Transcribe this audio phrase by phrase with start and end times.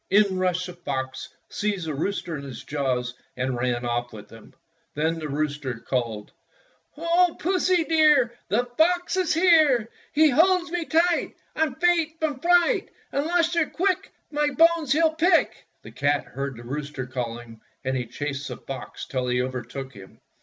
[0.09, 4.55] In rushed the fox, seized the rooster in his jaws, and ran off with him.
[4.95, 6.31] Then the rooster called:—
[6.97, 9.89] "O Pussy, dear, The fox is here!
[10.11, 12.89] He holds me tight —^ I'm faint from fright!
[13.11, 17.95] Unless you 're quick My bones he'll pick!" The cat heard the rooster calling, and
[17.95, 20.17] he chased the fox till he overtook him.